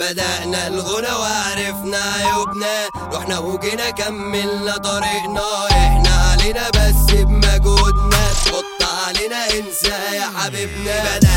بدأنا 0.00 0.66
الغنى 0.66 1.12
وعرفنا 1.12 1.98
عيوبنا 1.98 2.88
رحنا 3.12 3.38
وجينا 3.38 3.90
كملنا 3.90 4.76
طريقنا. 4.76 5.66
إحنا 5.70 6.10
علينا 6.10 6.68
بس 6.70 7.10
بمجهودنا. 7.10 8.32
تحط 8.44 8.82
علينا 9.06 9.50
انسى 9.50 9.88
يا 10.16 10.30
حبيبنا. 10.36 11.16
بدأنا 11.16 11.35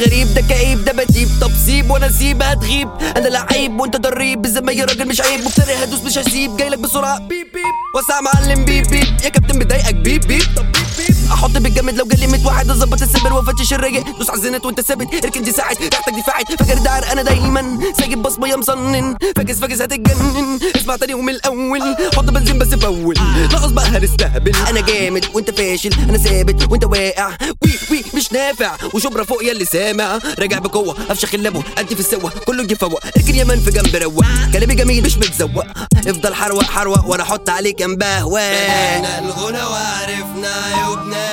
غريب 0.00 0.34
ده 0.34 0.40
كئيب 0.40 0.84
ده 0.84 0.92
بتيب 0.92 1.28
طب 1.40 1.50
سيب 1.66 1.90
وأنا 1.90 2.06
اسيبها 2.06 2.54
تغيب 2.54 2.88
أنا 3.16 3.28
لعيب 3.28 3.80
وأنت 3.80 3.96
ضريب. 3.96 4.46
زي 4.46 4.60
راجل 4.60 5.08
مش 5.08 5.20
عيب. 5.20 5.40
مفتري 5.44 5.74
هدوس 5.74 6.00
مش 6.00 6.18
هسيب. 6.18 6.56
جايلك 6.56 6.78
بسرعة. 6.78 7.18
بيب 7.18 7.46
بيب. 7.54 7.74
وسع 7.96 8.20
معلم 8.20 8.64
بيب 8.64 8.86
بيب. 8.86 9.06
يا 9.24 9.28
كابتن 9.28 9.58
مضايقك. 9.58 9.94
بيب 9.94 10.20
بيب. 10.26 10.42
طب 10.56 10.64
بيب 10.72 10.86
بيب. 10.98 11.16
أحط 11.32 11.56
بالجامد 11.86 11.98
لو 11.98 12.16
جالي 12.16 12.26
100 12.26 12.46
واحد 12.46 12.70
أظبط 12.70 13.02
السبر 13.02 13.32
وأفتش 13.32 13.72
الراجع 13.72 14.00
دوس 14.18 14.30
على 14.30 14.38
الزنت 14.38 14.66
وأنت 14.66 14.80
ثابت. 14.80 15.24
اركن 15.24 15.42
دي 15.42 15.52
ساعد. 15.52 15.76
تحتك 15.76 16.12
دي 16.14 16.22
فاعل 16.22 16.44
فاكر 16.58 16.78
ده 16.78 17.12
أنا 17.12 17.22
دايما. 17.22 17.78
سايب 17.98 18.22
بصمة 18.22 18.48
يا 18.48 18.56
مصنن 18.56 19.16
فاكس 19.36 19.58
فاكس 19.58 19.80
هتتجنن. 19.80 20.58
اسمع 20.76 20.96
تاني 20.96 21.14
ومن 21.14 21.34
الأول. 21.34 21.96
حط 22.16 22.24
بنزين 22.24 22.58
بس 22.58 22.68
فول 22.68 23.18
لغص 23.52 23.70
بقى 23.70 23.86
هنستهبل 23.86 24.52
أنا 24.68 24.80
جامد 24.80 25.24
وأنت 25.34 25.50
فاشل. 25.50 25.94
أنا 26.08 26.18
ثابت 26.18 26.72
وأنت 26.72 26.84
واقع. 26.84 27.28
وي 27.64 27.72
وي 27.90 28.04
مش 28.14 28.32
نافع. 28.32 28.76
وشبرا 28.94 29.24
فوق 29.24 29.44
يا 29.44 29.52
اللي 29.52 29.64
سامع. 29.64 30.18
راجع 30.38 30.58
بقوة. 30.58 30.96
أفشخ 31.10 31.34
اللبو. 31.34 31.62
ادي 31.78 31.94
في 31.94 32.00
السوا. 32.00 32.30
كله 32.30 32.62
يجي 32.62 32.74
فوق 32.74 33.00
اركن 33.16 33.34
يا 33.34 33.44
من 33.44 33.60
في 33.60 33.70
جنب 33.70 33.96
روق. 33.96 34.24
كلامي 34.52 34.74
جميل 34.74 35.04
مش 35.04 35.16
متزوق. 35.16 35.64
افضل 36.06 36.34
حروق 36.34 36.64
حروق. 36.64 37.06
وأنا 37.06 37.22
أحط 37.22 37.50
عليك 37.50 37.82
انبهوه 37.82 38.40
بدأنا 38.40 39.18
الغنى 39.18 39.62
وعرفنا 39.62 40.48
عيوبنا 40.74 41.26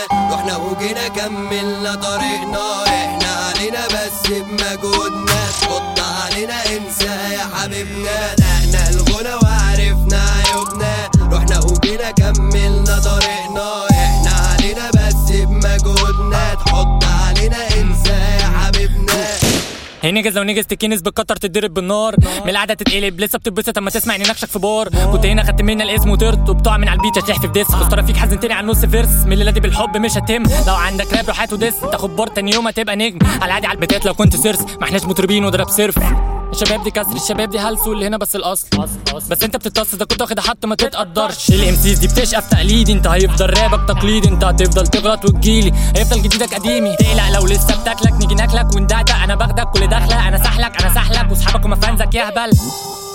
رحنا 0.43 0.57
وجينا 0.57 1.07
كملنا 1.07 1.95
طريقنا 1.95 2.83
إحنا 2.87 3.27
علينا 3.27 3.87
بس 3.87 4.29
بمجهودنا 4.31 5.35
تحط 5.61 5.99
علينا 5.99 6.65
انسى 6.65 7.05
يا 7.33 7.45
حبيبنا. 7.53 8.33
بدأنا 8.33 8.89
الغنى 8.89 9.42
هي 20.03 20.11
نجز 20.11 20.37
لو 20.37 20.43
نجز 20.43 20.65
تكينس 20.65 21.01
بالكتر 21.01 21.35
تتضرب 21.35 21.73
بالنار. 21.73 22.15
من 22.43 22.49
القعده 22.49 22.73
تتقلب 22.73 23.19
لسه 23.19 23.39
بتتبسط 23.39 23.77
أما 23.77 23.89
تسمع 23.89 24.15
اني 24.15 24.23
نكشك 24.23 24.47
في 24.47 24.59
بار 24.59 24.89
كنت 24.89 25.25
هنا 25.25 25.43
خدت 25.43 25.61
منا 25.61 25.83
الاسم 25.83 26.09
وطرت 26.09 26.49
وبتقع 26.49 26.77
من 26.77 26.87
على 26.87 26.97
البيت 26.97 27.17
هتلح 27.17 27.39
في 27.39 27.47
ديس 27.47 27.67
خساره 27.67 28.01
فيك 28.01 28.17
حزنتني 28.17 28.53
على 28.53 28.63
النص 28.63 28.85
فيرس. 28.85 29.09
من 29.25 29.33
الليلة 29.33 29.51
بالحب 29.51 29.97
مش 29.97 30.17
هتم 30.17 30.43
لو 30.67 30.75
عندك 30.75 31.13
راب 31.13 31.27
روح 31.27 31.41
هات 31.41 31.53
وديس 31.53 31.79
تاخد 31.79 32.15
بار 32.15 32.27
تاني 32.27 32.51
يوم 32.51 32.67
هتبقى 32.67 32.95
نجم. 32.95 33.19
على 33.25 33.45
العادي 33.45 33.67
على 33.67 33.75
البيتات 33.75 34.05
لو 34.05 34.13
كنت 34.13 34.35
سيرس. 34.35 34.59
ما 34.61 34.83
احناش 34.83 35.03
مطربين 35.05 35.45
وضرب 35.45 35.69
سيرف 35.69 35.99
الشباب 36.53 36.83
دي 36.83 36.91
كسر 36.91 37.15
الشباب 37.15 37.49
دي 37.49 37.59
هلس 37.59 37.87
واللي 37.87 38.07
هنا 38.07 38.17
بس 38.17 38.35
الأصل. 38.35 38.67
بس 39.29 39.43
انت 39.43 39.55
بتتصل 39.57 39.97
ده 39.97 40.05
كنت 40.05 40.21
واخد 40.21 40.39
حط 40.39 40.65
ما 40.65 40.75
تتقدرش. 40.75 41.49
الام 41.49 41.75
سيز 41.75 41.99
دي 41.99 42.07
بتشقى 42.07 42.41
تقليدي. 42.51 42.93
انت 42.93 43.07
هيفضل 43.07 43.49
رابك 43.49 43.87
تقليدي. 43.87 44.29
انت 44.29 44.43
هتفضل 44.43 44.87
تغلط 44.87 45.25
وتجيلي. 45.25 45.71
هيفضل 45.95 46.21
جديدك 46.21 46.53
قديمي. 46.53 46.95
تقلق 46.95 47.29
لو 47.39 47.45
لسه 47.45 47.81
بتاكلك 47.81 48.13
نيجي 48.13 48.35
ناكلك 48.35 48.75
وندعدق 48.75 49.15
أنا 49.15 49.35
باخدك 49.35 49.62
سحلك 51.53 51.65
واصحابك 51.65 51.65
وما 51.65 51.75
فانزك 51.75 52.15
يهبل 52.15 52.51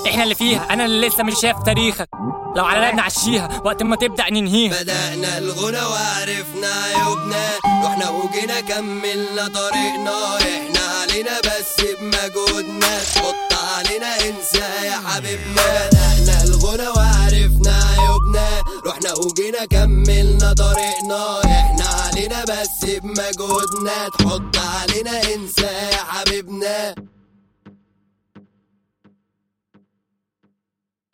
إحنا 0.06 0.22
اللي 0.22 0.34
فيها 0.34 0.72
أنا 0.72 0.84
اللي 0.84 1.08
لسه 1.08 1.22
مش 1.22 1.34
شايف 1.42 1.56
تاريخك. 1.66 2.08
لو 2.56 2.64
على 2.64 2.80
لعبنا 2.80 3.02
عشيها 3.02 3.62
وقت 3.64 3.82
ما 3.82 3.96
تبدأ 3.96 4.30
ننهيها. 4.30 4.82
بدأنا 4.82 5.38
الغنى 5.38 5.82
وعرفنا 5.82 6.68
عيوبنا 6.84 7.48
رحنا 7.84 8.10
وجينا 8.10 8.60
كملنا 8.60 9.48
طريقنا. 9.48 10.36
إحنا 10.36 10.80
علينا 11.00 11.40
بس 11.40 11.84
بمجهودنا. 12.00 12.98
تحط 13.14 13.52
علينا 13.76 14.14
انسى 14.16 14.86
يا 14.86 14.98
حبيبنا. 15.06 15.62
بدأنا 15.88 16.44
الغنى 16.44 16.88
وعرفنا 16.88 17.74
عيوبنا 17.98 18.48
رحنا 18.86 19.12
وجينا 19.14 19.64
كملنا 19.70 20.52
طريقنا. 20.52 21.44
إحنا 21.44 21.84
علينا 21.84 22.44
بس 22.44 22.84
بمجهودنا. 22.84 24.08
تحط 24.18 24.56
علينا 24.56 25.34
انسى 25.34 25.70
يا 25.92 26.02
حبيبنا. 26.08 26.94